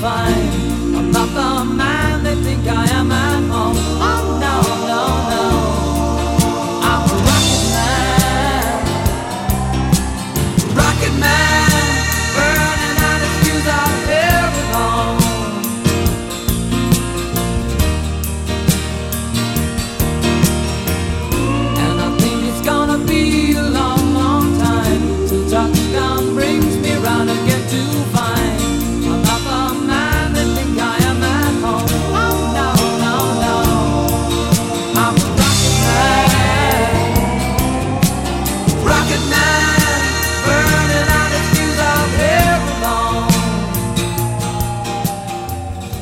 [0.00, 2.87] Find I'm not the man they think I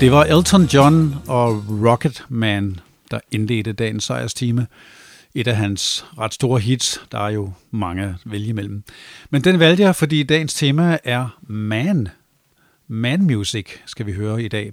[0.06, 4.66] Det var Elton John og Rocket Man, der indledte dagens sejrstime.
[5.34, 7.00] Et af hans ret store hits.
[7.12, 8.82] Der er jo mange at vælge imellem.
[9.30, 12.08] Men den valgte jeg, fordi dagens tema er man.
[12.88, 14.72] Man music skal vi høre i dag.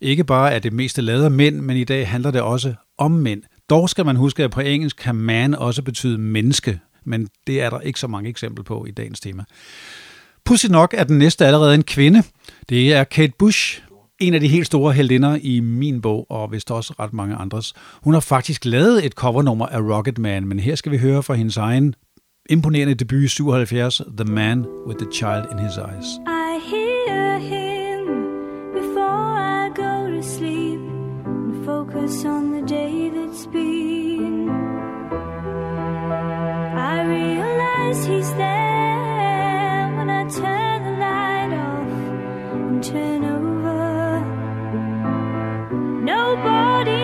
[0.00, 3.10] Ikke bare er det meste lavet af mænd, men i dag handler det også om
[3.10, 3.42] mænd.
[3.70, 7.70] Dog skal man huske, at på engelsk kan man også betyde menneske, men det er
[7.70, 9.44] der ikke så mange eksempler på i dagens tema.
[10.44, 12.22] Pussy nok er den næste allerede en kvinde.
[12.68, 13.82] Det er Kate Bush,
[14.20, 17.74] en af de helt store heldinder i min bog, og vist også ret mange andres.
[18.04, 21.34] Hun har faktisk lavet et covernummer af Rocket Man, men her skal vi høre fra
[21.34, 21.94] hendes egen
[22.50, 26.06] imponerende debut i 77, The Man with the Child in His Eyes.
[26.26, 28.00] I hear him
[28.74, 30.80] before I go to sleep
[31.26, 34.48] and focus on the day that's been.
[36.92, 41.92] I realize he's there when I turn the light off
[42.68, 43.25] and turn
[46.46, 46.95] body.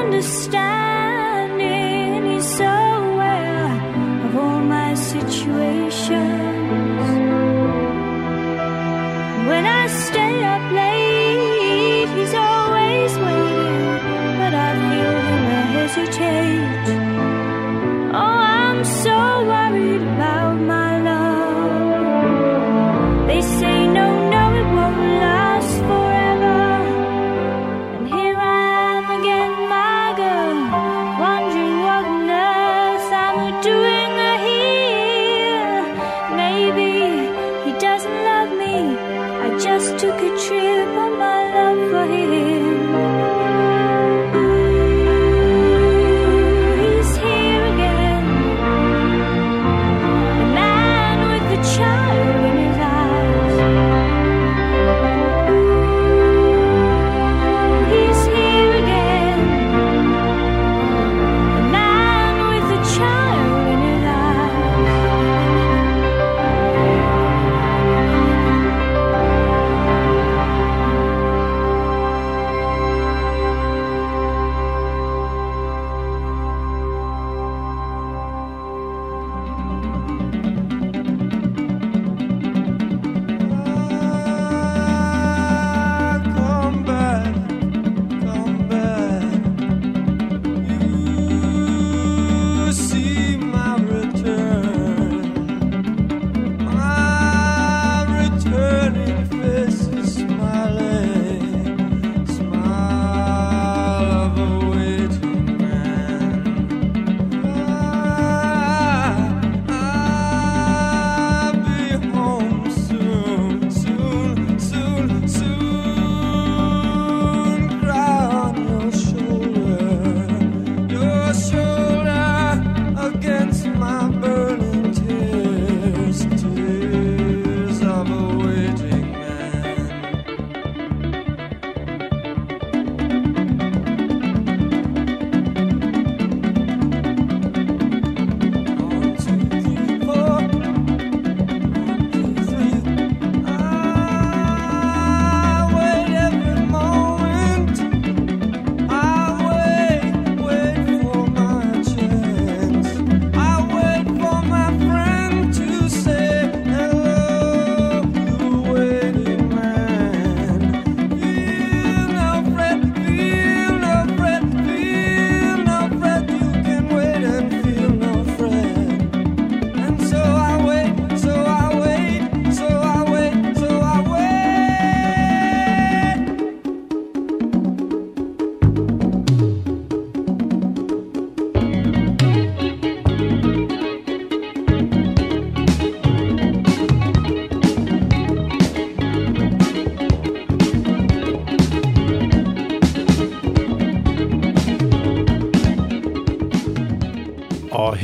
[0.00, 2.30] Understanding.
[2.30, 3.72] He's so aware
[4.26, 6.53] of all my situations.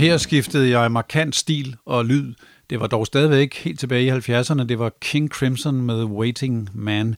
[0.00, 2.34] Her skiftede jeg markant stil og lyd.
[2.70, 4.64] Det var dog stadigvæk helt tilbage i 70'erne.
[4.64, 7.16] Det var King Crimson med Waiting Man.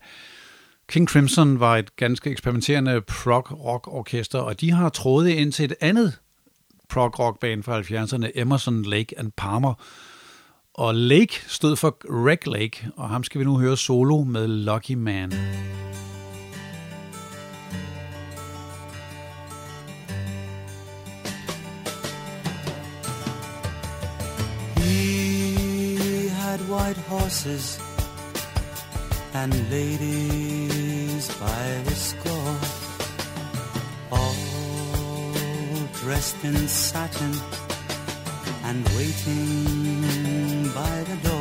[0.89, 6.19] King Crimson var et ganske eksperimenterende prog-rock-orkester, og de har trådet ind til et andet
[6.89, 9.75] prog-rock-band fra 70'erne, Emerson, Lake and Palmer.
[10.75, 14.93] Og Lake stod for Reg Lake, og ham skal vi nu høre solo med Lucky
[14.93, 15.33] Man.
[26.93, 27.79] White horses
[29.35, 32.57] and ladies by the score,
[34.11, 34.35] all
[35.95, 37.33] dressed in satin
[38.65, 41.32] and waiting by the door.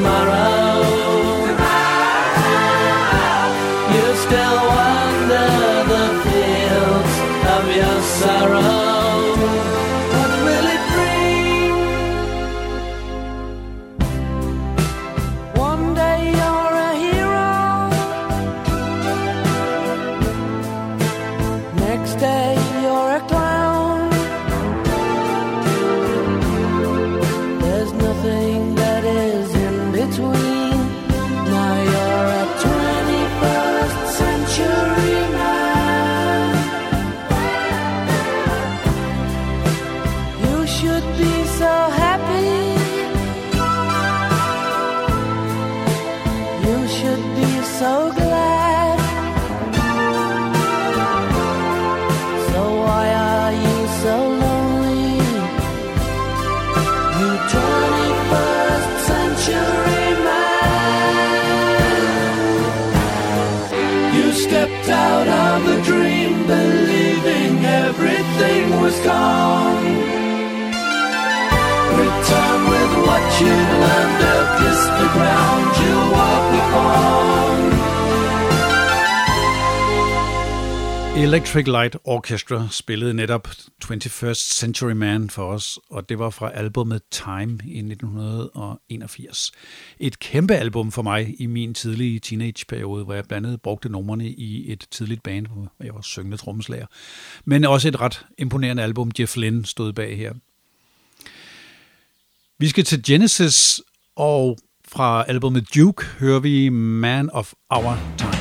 [0.00, 0.49] Tomorrow.
[81.20, 83.48] Electric Light Orchestra spillede netop
[83.84, 89.52] 21st Century Man for os, og det var fra albumet Time i 1981.
[89.98, 94.28] Et kæmpe album for mig i min tidlige teenageperiode, hvor jeg blandt andet brugte numrene
[94.28, 96.86] i et tidligt band, hvor jeg var syngende trommeslager.
[97.44, 100.32] Men også et ret imponerende album, Jeff Lynne stod bag her.
[102.58, 103.80] Vi skal til Genesis,
[104.16, 104.58] og
[104.88, 108.39] fra albumet Duke hører vi Man of Our Time.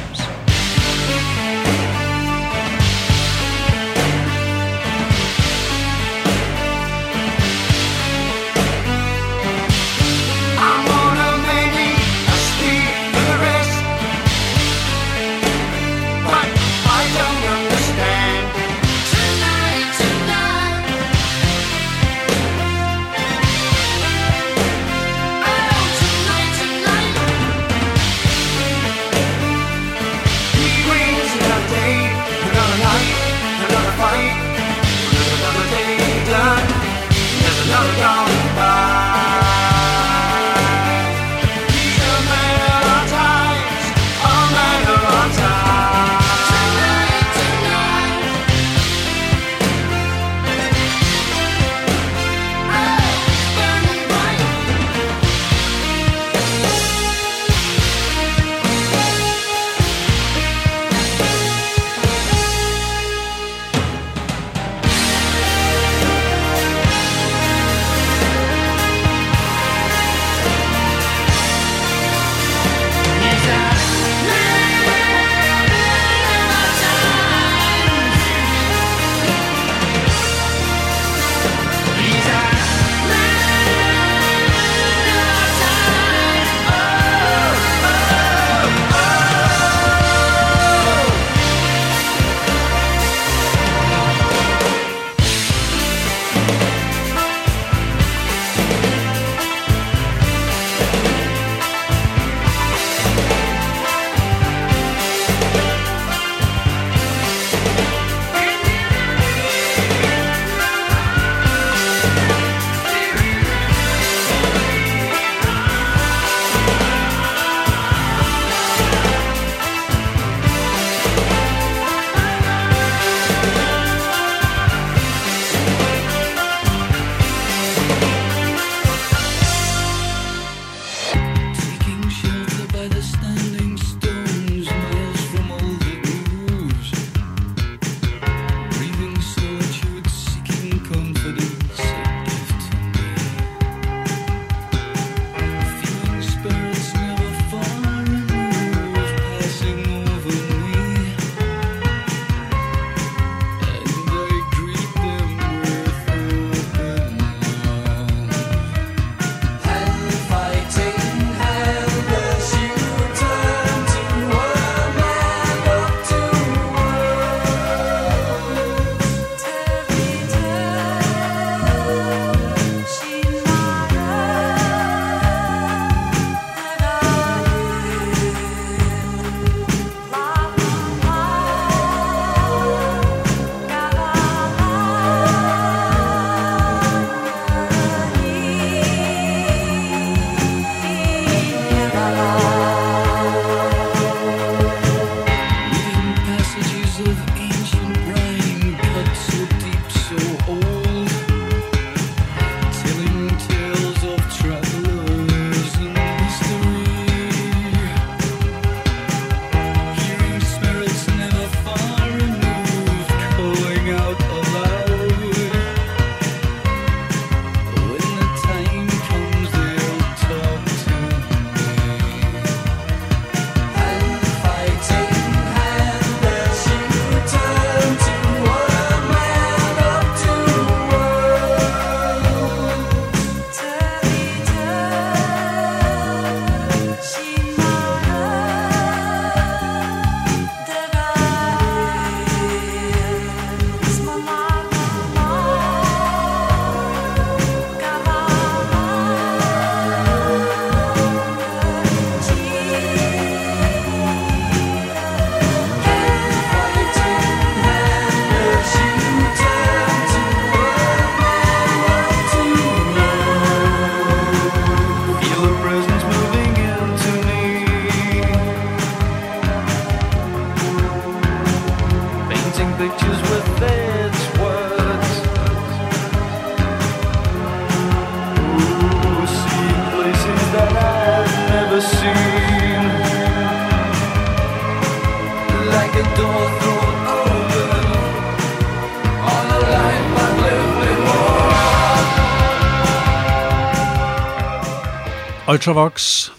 [295.60, 296.30] Ultravox,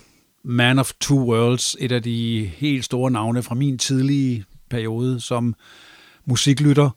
[0.44, 5.54] Man of Two Worlds, et af de helt store navne fra min tidlige periode som
[6.24, 6.90] musiklytter.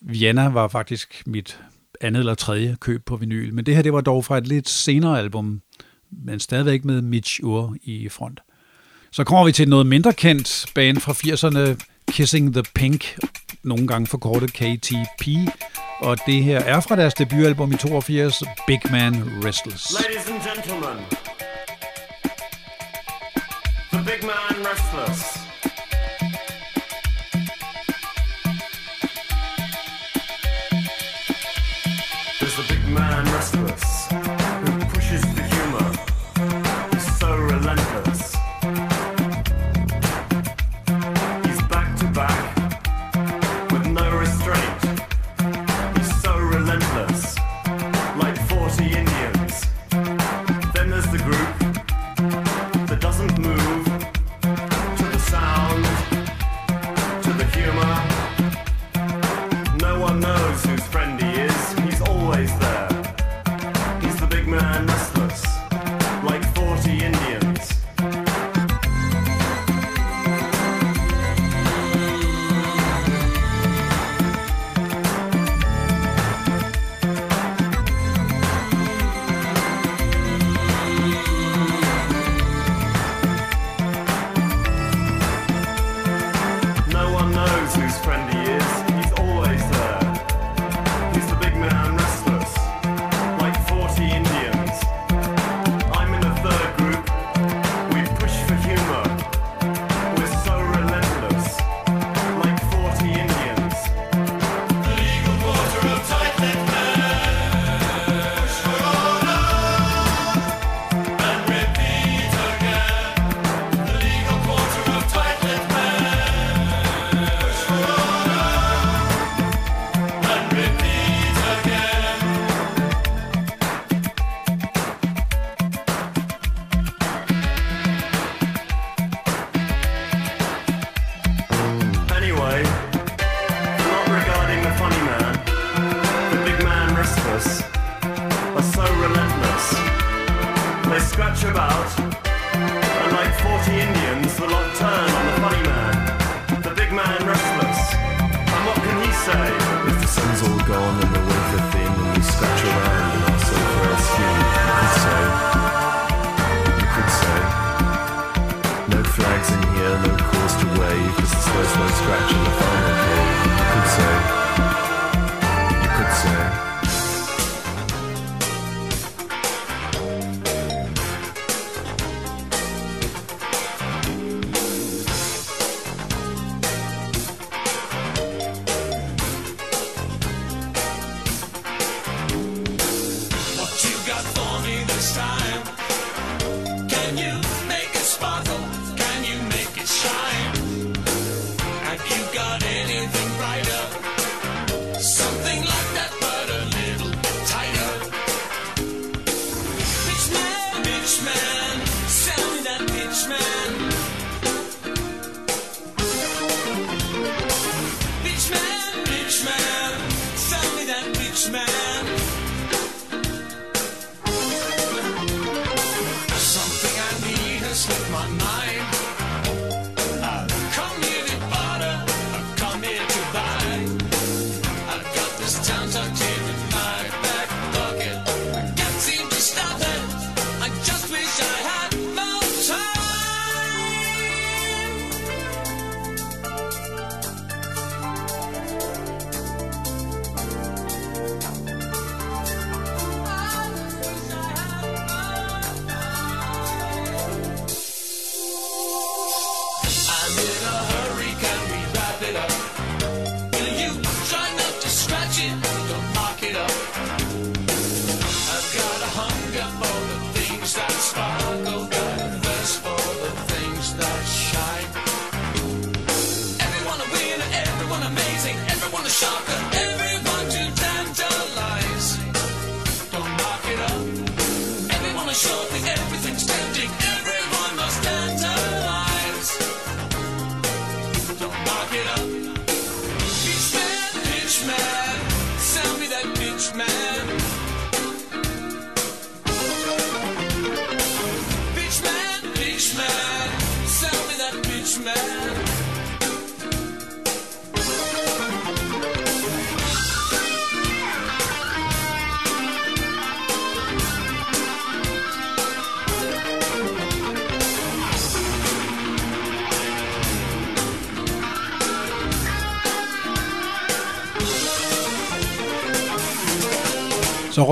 [0.00, 1.60] Vienna var faktisk mit
[2.00, 4.68] andet eller tredje køb på vinyl, men det her det var dog fra et lidt
[4.68, 5.60] senere album,
[6.10, 8.40] men stadigvæk med Mitch Ur i front.
[9.10, 11.76] Så kommer vi til noget mindre kendt band fra 80'erne,
[12.12, 13.18] Kissing the Pink,
[13.62, 15.28] nogle gange forkortet KTP,
[16.00, 19.92] og det her er fra deres debutalbum i 82, Big Man Restless.
[19.92, 20.81] Ladies and gentlemen,
[24.92, 25.31] Restless.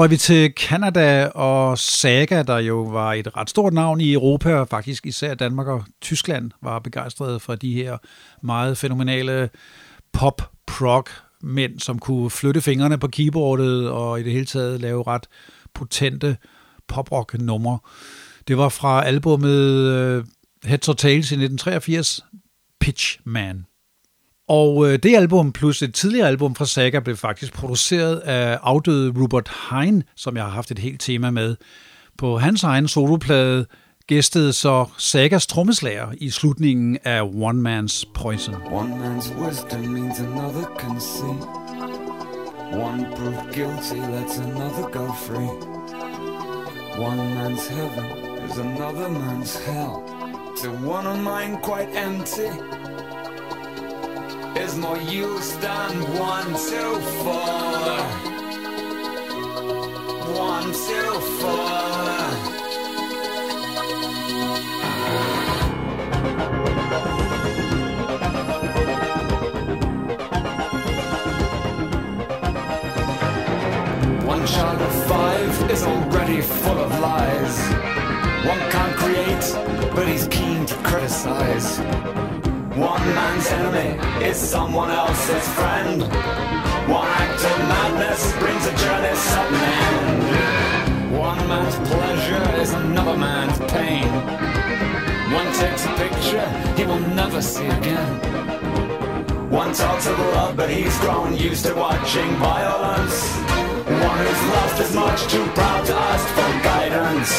[0.00, 4.54] Røg vi til Canada og Saga, der jo var et ret stort navn i Europa,
[4.54, 7.98] og faktisk især Danmark og Tyskland var begejstrede for de her
[8.42, 9.50] meget fænomenale
[10.12, 11.04] pop-prog
[11.42, 15.26] mænd, som kunne flytte fingrene på keyboardet og i det hele taget lave ret
[15.74, 16.36] potente
[16.88, 17.78] pop-rock numre.
[18.48, 20.24] Det var fra albummet øh,
[20.64, 22.24] Heads or Tails i 1983,
[22.80, 23.64] Pitch Man.
[24.50, 29.12] Og øh, det album plus et tidligere album fra Saga blev faktisk produceret af afdøde
[29.20, 31.56] Rupert Hein, som jeg har haft et helt tema med.
[32.18, 33.66] På hans egen soloplade
[34.06, 38.54] gæstede så Sagas trommeslager i slutningen af One Man's Poison.
[38.54, 41.36] One man's wisdom means another can see.
[42.72, 45.50] One proof guilty lets another go free.
[47.08, 48.06] One man's heaven
[48.50, 49.94] is another man's hell.
[50.62, 52.50] To one of mine quite empty
[54.56, 58.00] is more use than one to four.
[60.34, 61.02] One to
[61.38, 62.20] four.
[74.26, 77.58] One child of five is already full of lies.
[78.46, 82.19] One can't create, but he's keen to criticize.
[82.76, 86.02] One man's enemy is someone else's friend.
[86.02, 91.18] One act of madness brings a journey sudden end.
[91.18, 94.06] One man's pleasure is another man's pain.
[95.34, 98.20] One takes a picture he will never see again.
[99.50, 103.34] One talks of love, but he's grown used to watching violence.
[103.84, 107.32] One who's lost is much too proud to ask for guidance.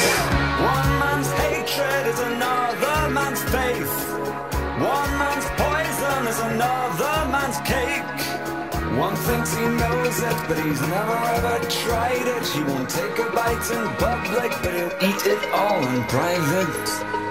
[0.59, 4.10] One man's hatred is another man's faith.
[8.97, 12.45] One thinks he knows it, but he's never ever tried it.
[12.47, 17.30] He won't take a bite in public, but he'll eat it all in private.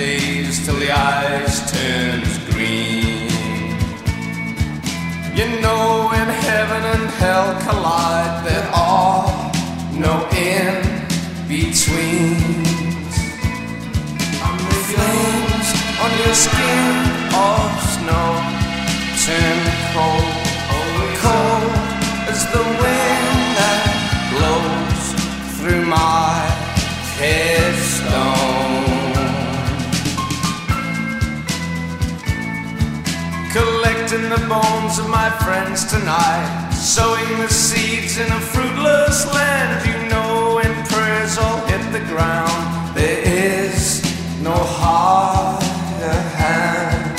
[0.00, 3.28] Days till the ice turns green.
[5.38, 9.28] You know, when heaven and hell collide, there are
[10.04, 10.14] no
[10.52, 10.72] in
[11.50, 13.14] betweens.
[14.70, 15.68] The flames
[16.04, 16.92] on your skin
[17.48, 18.28] of snow
[19.24, 19.60] turn
[19.92, 20.28] cold,
[21.24, 21.72] cold
[22.32, 23.80] as the wind that
[24.32, 25.04] blows
[25.56, 26.32] through my
[27.18, 27.69] headstone.
[34.50, 39.78] Bones of my friends tonight, sowing the seeds in a fruitless land.
[39.86, 44.02] You know, when prayers all hit the ground, there is
[44.42, 47.14] no harder hand.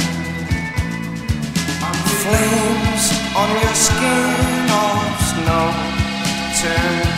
[2.23, 3.05] Flames
[3.41, 4.99] on your skin of
[5.31, 5.65] snow
[6.59, 7.10] turn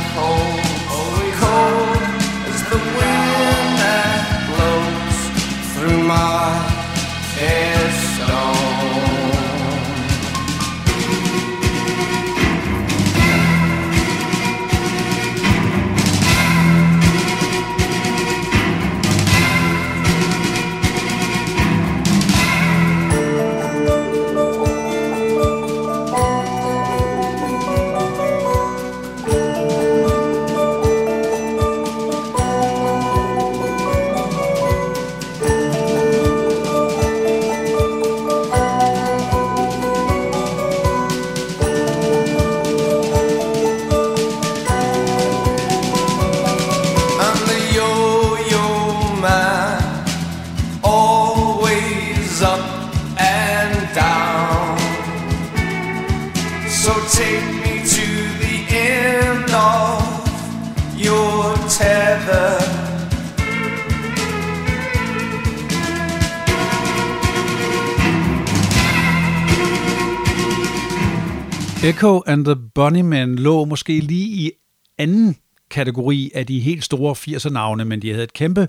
[72.04, 74.52] Echo and the Bunnymen lå måske lige i
[74.98, 75.36] anden
[75.72, 78.68] kategori af de helt store 80'er-navne, men de havde et kæmpe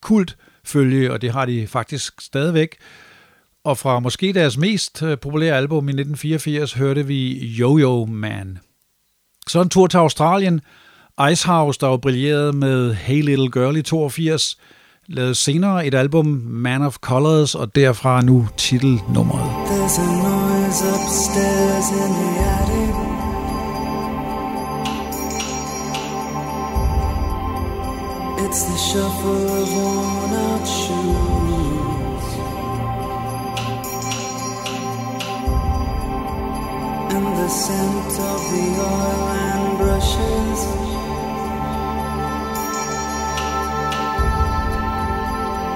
[0.00, 2.76] kult følge, og det har de faktisk stadigvæk.
[3.64, 8.58] Og fra måske deres mest øh, populære album i 1984 hørte vi Yo-Yo Man.
[9.48, 10.60] Så en tur til Australien.
[11.32, 14.58] Icehouse, der jo brillerede med Hey Little Girl i 82,
[15.08, 19.68] lavede senere et album Man of Colors, og derfra nu titelnummeret.
[19.68, 22.51] There's a noise upstairs in the
[28.44, 32.26] It's the shuffle of worn out shoes.
[37.14, 40.60] And the scent of the oil and brushes.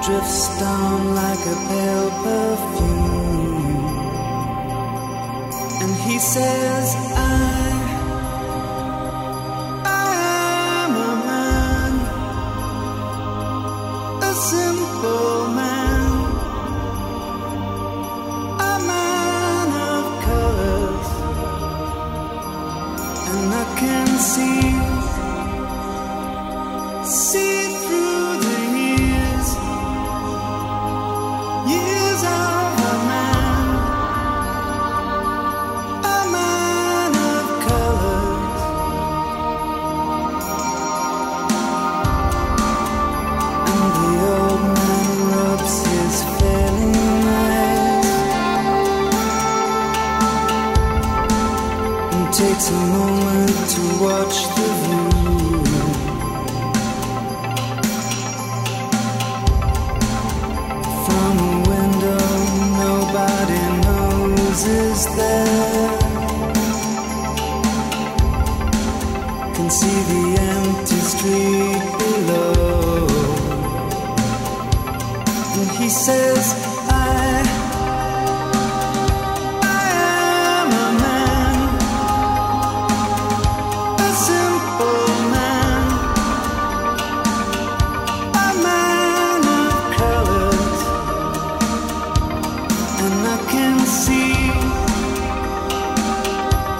[0.05, 3.77] Drifts down like a pale perfume.
[5.81, 6.95] And he says,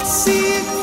[0.08, 0.77] see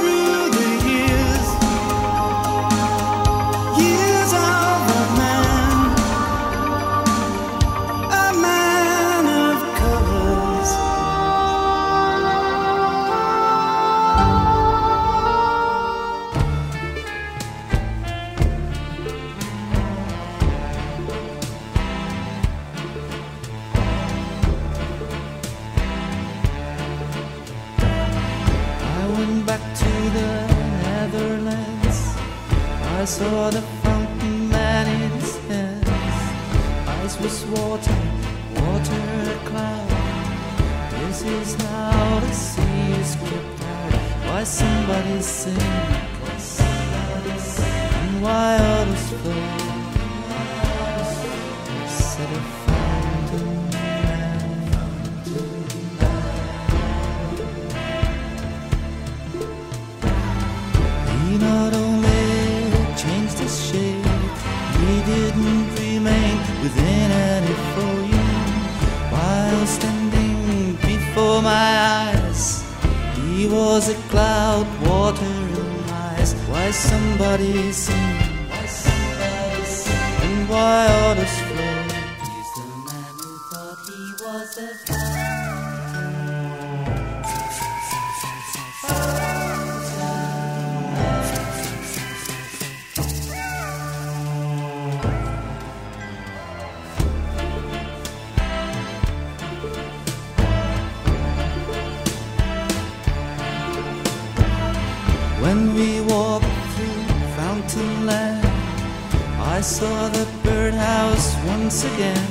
[111.48, 112.28] once again.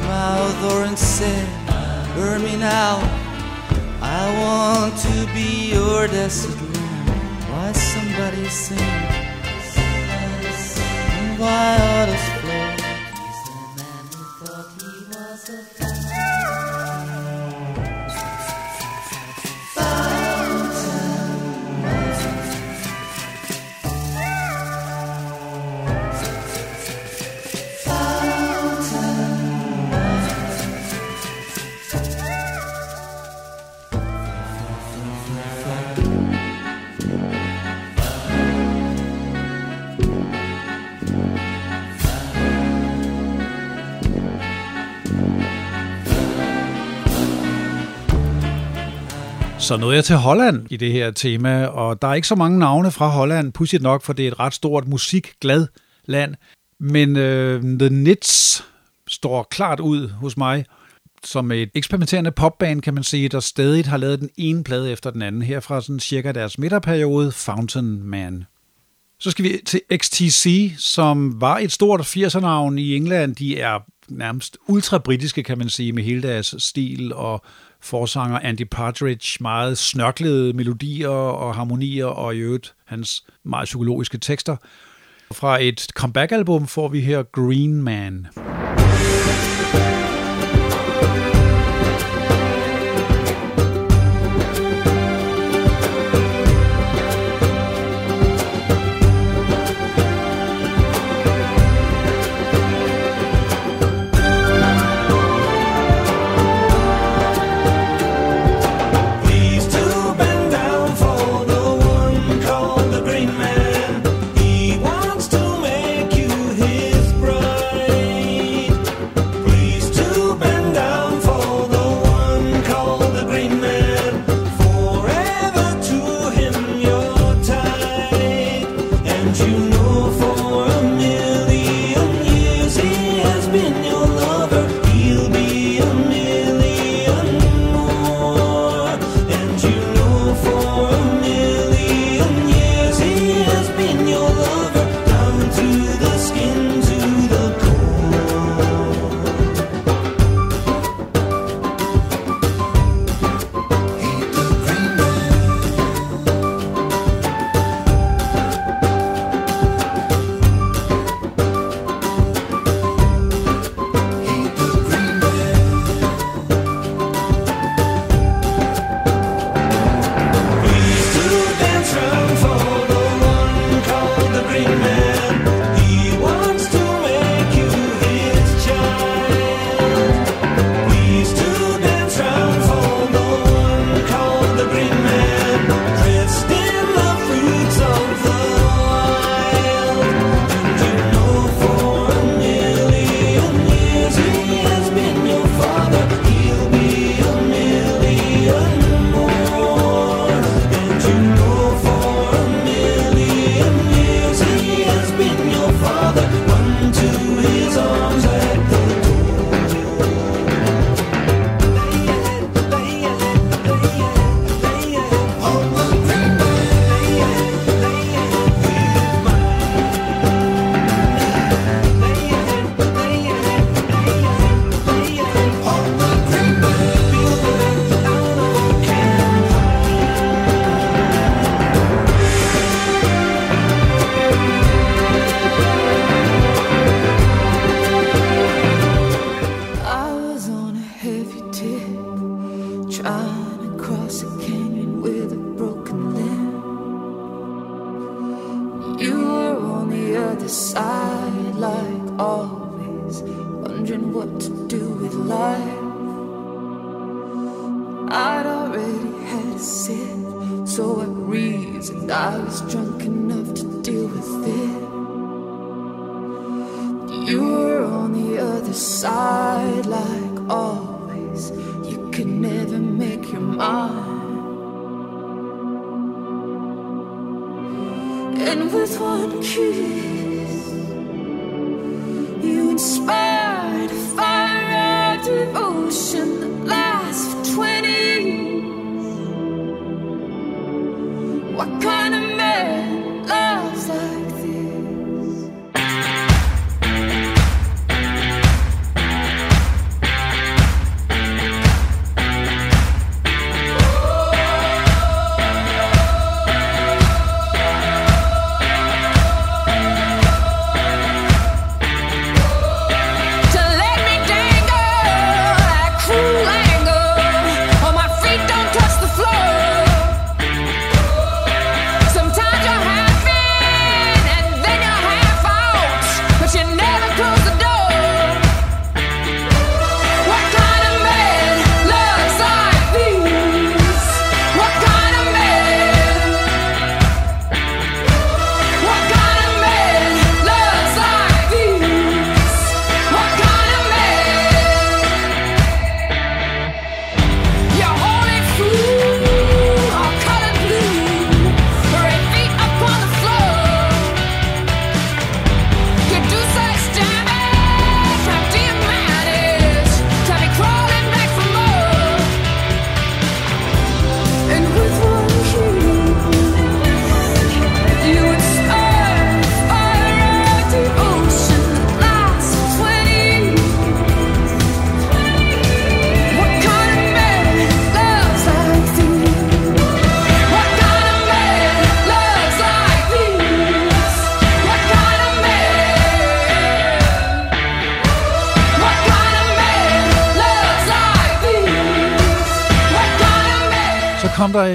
[0.00, 1.48] Mouth orange said,
[2.14, 2.96] Burn me now.
[4.00, 7.08] I want to be your desert land.
[7.50, 8.78] Why somebody sing?
[11.38, 12.37] Why others
[49.68, 52.58] Så nåede jeg til Holland i det her tema, og der er ikke så mange
[52.58, 55.66] navne fra Holland, pudsigt nok, for det er et ret stort musikglad
[56.04, 56.34] land.
[56.80, 58.64] Men øh, The Nits
[59.08, 60.64] står klart ud hos mig
[61.24, 65.10] som et eksperimenterende popband, kan man sige, der stadig har lavet den ene plade efter
[65.10, 68.44] den anden, her fra sådan cirka deres midterperiode, Fountain Man.
[69.20, 73.36] Så skal vi til XTC, som var et stort 80'er-navn i England.
[73.36, 73.78] De er
[74.08, 77.44] nærmest ultra-britiske, kan man sige, med hele deres stil og
[77.80, 84.56] forsanger Andy Partridge, meget snørklede melodier og harmonier, og i øvrigt hans meget psykologiske tekster.
[85.32, 88.26] Fra et comeback-album får vi her Green Man.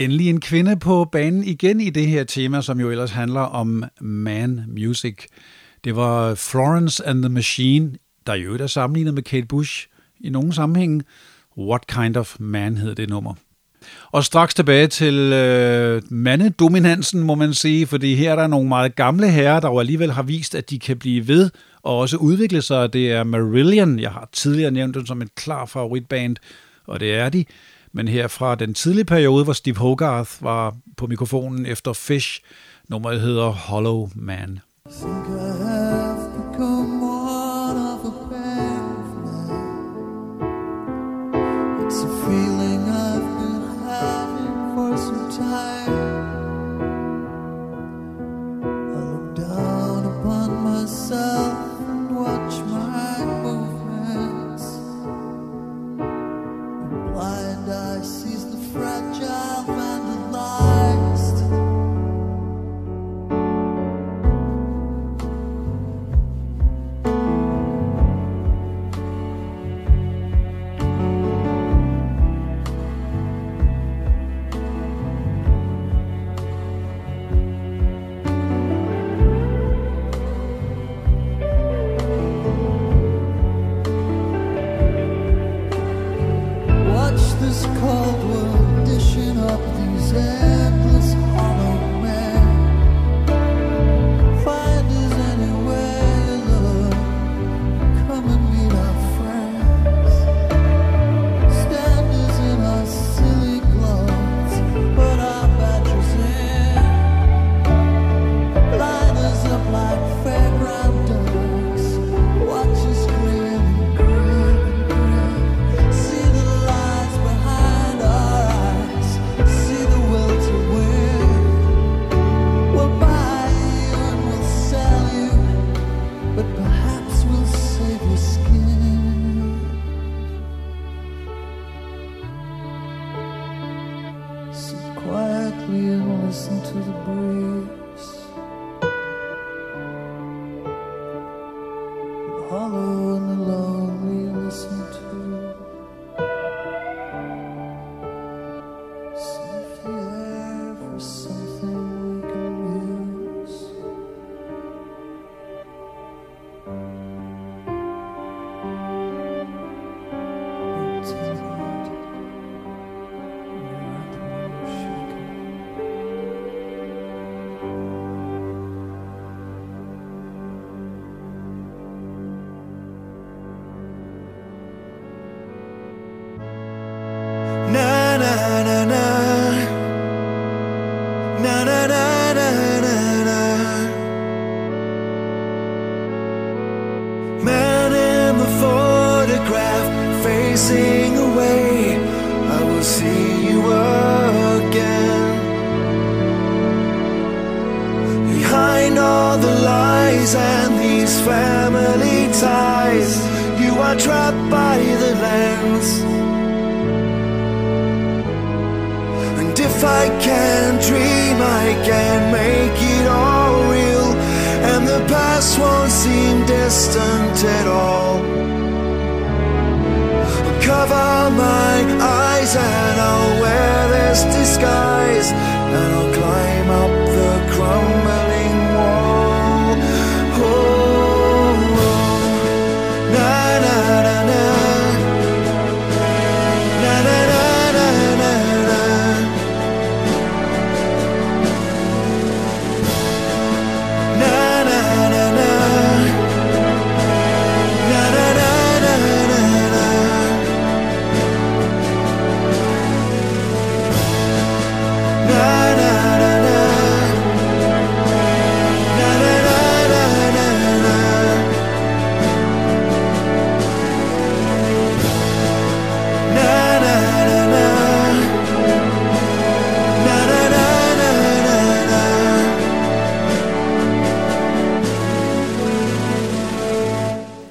[0.04, 3.84] Endelig en kvinde på banen igen i det her tema, som jo ellers handler om
[4.02, 5.26] man music.
[5.84, 7.92] Det var Florence and the Machine,
[8.28, 9.88] der jo er sammenlignet med Kate Bush
[10.20, 11.04] i nogle sammenhænge.
[11.58, 13.34] What Kind of Man hed det nummer.
[14.12, 18.96] Og straks tilbage til øh, mandedominansen, må man sige, fordi her er der nogle meget
[18.96, 21.50] gamle herrer, der jo alligevel har vist, at de kan blive ved
[21.84, 22.94] og også udvikle sig.
[22.94, 26.36] Det er Marillion, jeg har tidligere nævnt dem som et klar favoritband,
[26.88, 27.46] og det er de
[27.94, 32.42] men her fra den tidlige periode, hvor Steve Hogarth var på mikrofonen efter Fish,
[32.90, 34.60] nummeret hedder Hollow Man.
[34.92, 35.63] Think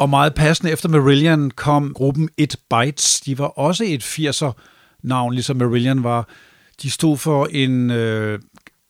[0.03, 3.21] Og meget passende efter Marillion kom gruppen It Bites.
[3.21, 6.29] De var også et 80'er-navn, ligesom Marillion var.
[6.83, 8.39] De stod for en øh,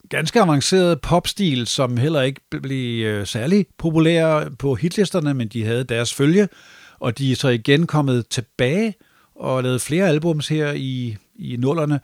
[0.08, 5.84] ganske avanceret popstil, som heller ikke blev øh, særlig populær på hitlisterne, men de havde
[5.84, 6.48] deres følge,
[7.00, 8.94] og de er så igen kommet tilbage
[9.34, 12.00] og lavet flere albums her i, i nullerne.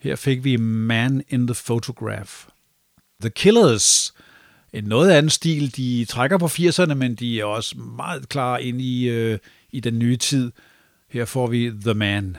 [0.00, 2.32] Her fik vi Man in the Photograph.
[3.20, 4.14] The Killers
[4.72, 5.76] en noget anden stil.
[5.76, 9.38] De trækker på 80'erne, men de er også meget klar ind i, øh,
[9.72, 10.52] i den nye tid.
[11.08, 12.36] Her får vi The Man.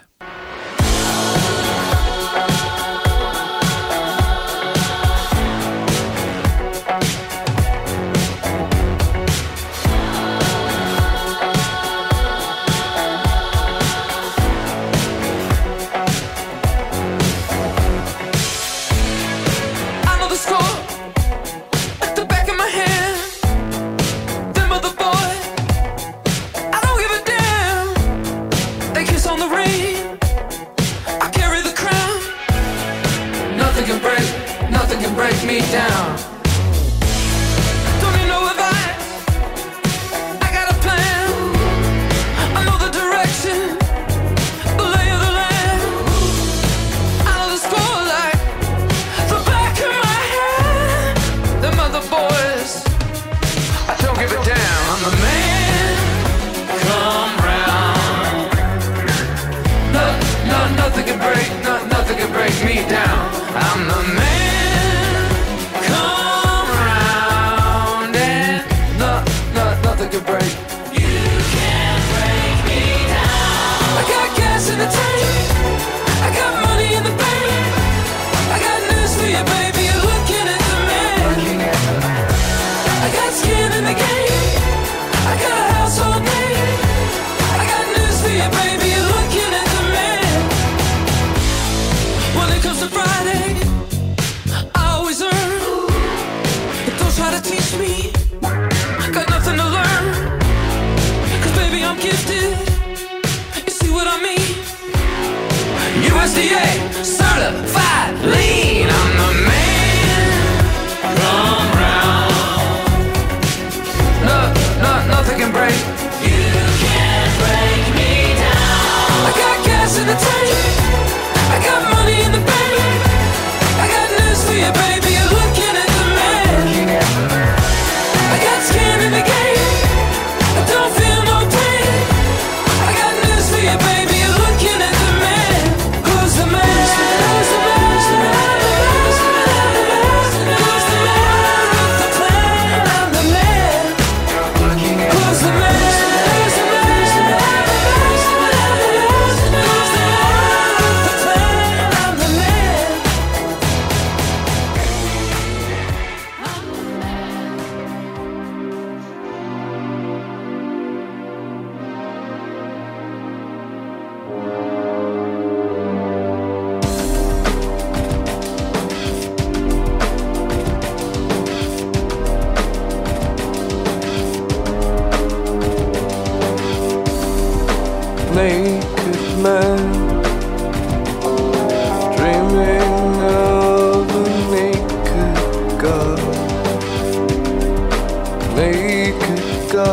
[189.72, 189.88] go.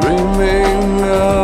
[0.00, 1.41] Dreaming of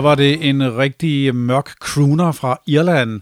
[0.00, 3.20] Så var det en rigtig mørk crooner fra Irland.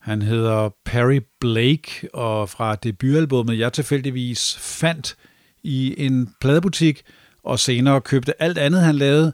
[0.00, 5.16] Han hedder Perry Blake, og fra debutalbummet, jeg tilfældigvis fandt
[5.62, 7.02] i en pladebutik,
[7.44, 9.32] og senere købte alt andet, han lavede,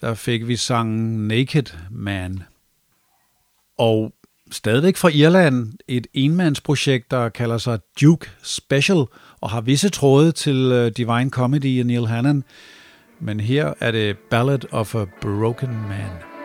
[0.00, 2.42] der fik vi sangen Naked Man.
[3.78, 4.12] Og
[4.50, 9.04] stadigvæk fra Irland, et enmandsprojekt, der kalder sig Duke Special,
[9.40, 12.44] og har visse tråde til øh, Divine Comedy og Neil Hannon,
[13.20, 16.35] men her er det Ballad of a Broken Man.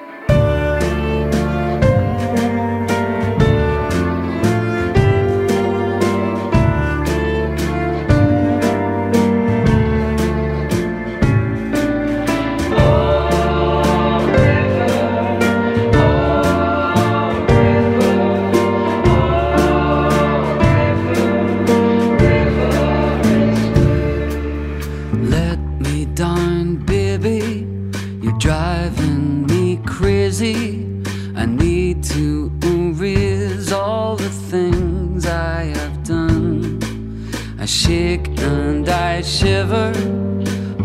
[37.72, 39.93] Shake and I shiver,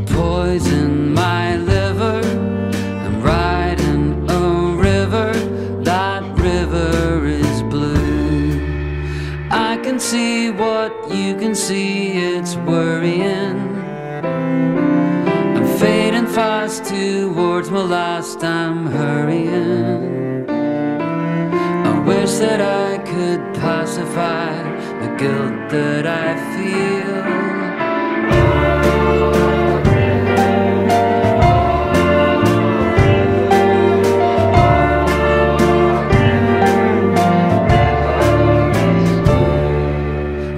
[0.07, 2.20] poison my liver.
[3.05, 4.41] I'm riding a
[4.76, 5.32] river,
[5.82, 8.61] that river is blue.
[9.51, 13.59] I can see what you can see, it's worrying.
[15.57, 20.49] I'm fading fast towards my last, I'm hurrying.
[20.49, 24.76] I wish that I could pacify
[25.19, 27.17] guilt that I feel.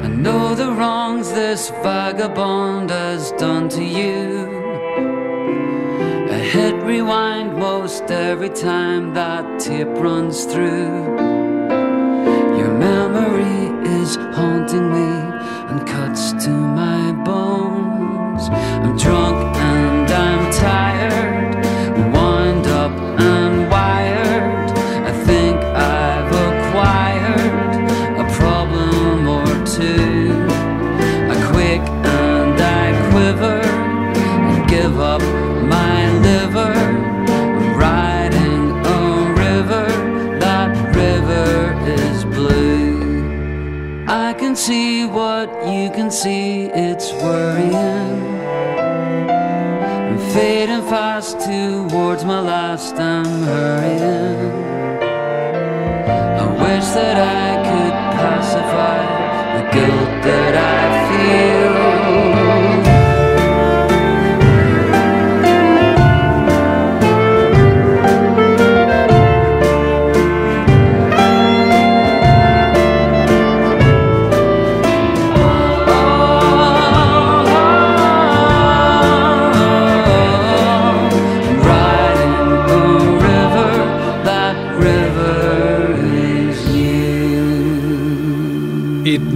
[0.05, 4.49] I know the wrongs this vagabond has done to you.
[6.31, 11.48] A hit rewind most every time that tip runs through.
[12.79, 15.11] Memory is haunting me
[15.69, 18.49] and cuts to my bones.
[18.51, 19.58] I'm drunk
[46.09, 48.41] can see, it's worrying.
[50.09, 54.53] I'm fading fast towards my last, I'm hurrying.
[56.43, 57.58] I wish that I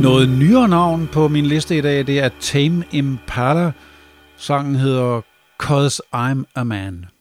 [0.02, 3.72] noget nyere navn på min liste i dag, det er Tame Impala.
[4.36, 5.20] Sangen hedder
[5.58, 7.11] Cause I'm a Man.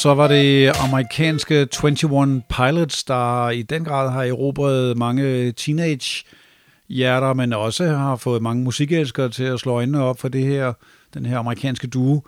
[0.00, 6.24] Så var det amerikanske 21 Pilots, der i den grad har erobret mange teenage
[6.88, 10.72] hjerter, men også har fået mange musikelskere til at slå øjnene op for det her,
[11.14, 12.22] den her amerikanske duo.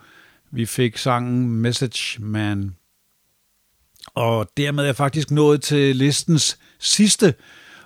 [0.51, 2.75] Vi fik sangen Message Man.
[4.15, 7.33] Og dermed er jeg faktisk nået til listens sidste,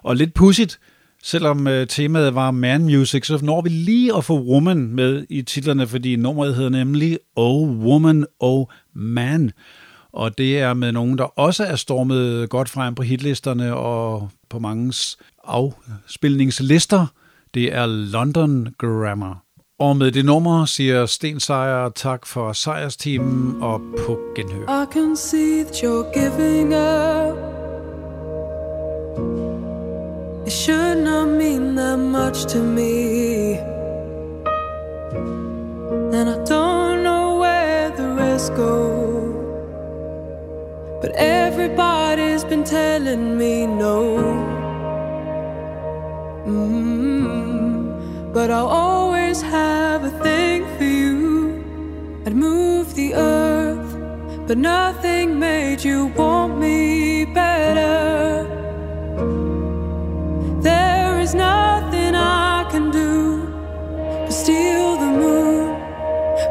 [0.04, 0.80] og lidt pudsigt,
[1.24, 5.42] selvom øh, temaet var man music, så når vi lige at få woman med i
[5.42, 9.52] titlerne, fordi nummeret hedder nemlig Oh Woman, Oh Man.
[10.12, 14.60] Og det er med nogen, der også er stormet godt frem på hitlisterne og på
[14.60, 17.06] mangens afspilningslister.
[17.54, 19.44] Det er London Grammar.
[19.80, 24.84] Og med det nummer siger Sten Seier tak for sejrsteamen og på genhør.
[24.84, 27.57] I can see that you're giving up.
[30.48, 33.56] It should not mean that much to me.
[36.16, 38.78] And I don't know where the rest go.
[41.02, 44.02] But everybody's been telling me no.
[46.46, 51.62] Mm, but I'll always have a thing for you.
[52.26, 53.92] I'd move the earth,
[54.48, 58.37] but nothing made you want me better.
[64.48, 65.78] Steal the moon,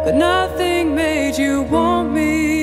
[0.05, 2.55] but nothing made you want me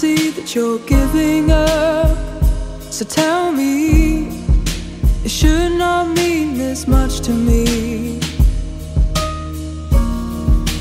[0.00, 2.16] see that you're giving up.
[2.90, 4.28] So tell me,
[5.26, 8.18] it should not mean this much to me.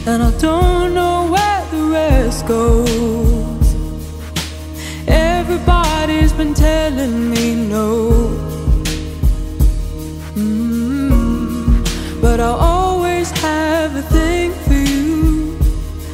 [0.07, 3.67] And I don't know where the rest goes.
[5.05, 7.95] Everybody's been telling me no.
[10.36, 15.57] Mm, but I'll always have a thing for you.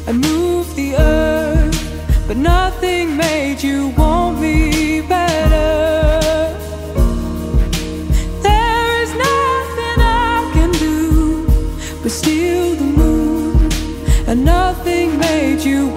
[0.08, 1.25] I moved the earth,
[2.26, 6.58] but nothing made you want me better.
[8.42, 11.46] There is nothing I can do
[12.02, 13.70] but steal the moon,
[14.26, 15.95] and nothing made you.